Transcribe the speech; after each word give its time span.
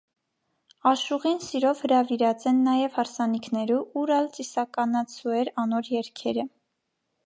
Աշուղին 0.91 1.37
սիրով 1.47 1.83
հրավիրած 1.87 2.47
են 2.53 2.65
նաև 2.69 2.97
հարսանիքներու, 3.01 3.79
ուր 4.03 4.17
ալ 4.19 4.33
ծիսականացուեր 4.41 5.57
անոր 5.67 5.97
երգերը։ 6.03 6.53